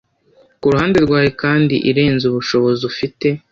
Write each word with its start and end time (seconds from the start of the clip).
Kuruhande 0.61 0.97
rwawe 1.05 1.29
kandi 1.41 1.75
irenze 1.89 2.23
ubushobozi 2.27 2.81
ufite 2.91 3.27